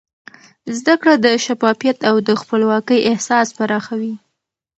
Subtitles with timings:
[0.77, 4.13] زده کړه د شفافیت او د خپلواکۍ احساس پراخوي.